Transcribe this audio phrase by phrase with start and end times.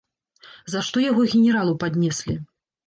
[0.73, 2.33] За што яго генералу паднеслі?